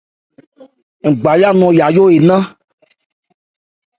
[1.09, 2.43] Ngbawa nɔn yayó énɛn.